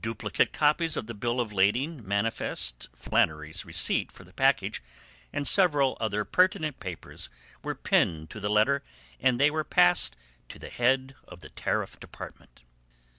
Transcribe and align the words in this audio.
Duplicate 0.00 0.54
copies 0.54 0.96
of 0.96 1.06
the 1.06 1.12
bill 1.12 1.38
of 1.38 1.52
lading, 1.52 2.02
manifest, 2.08 2.88
Flannery's 2.94 3.66
receipt 3.66 4.10
for 4.10 4.24
the 4.24 4.32
package 4.32 4.82
and 5.34 5.46
several 5.46 5.98
other 6.00 6.24
pertinent 6.24 6.80
papers 6.80 7.28
were 7.62 7.74
pinned 7.74 8.30
to 8.30 8.40
the 8.40 8.48
letter, 8.48 8.82
and 9.20 9.38
they 9.38 9.50
were 9.50 9.64
passed 9.64 10.16
to 10.48 10.58
the 10.58 10.70
head 10.70 11.14
of 11.28 11.40
the 11.40 11.50
Tariff 11.50 12.00
Department. 12.00 12.62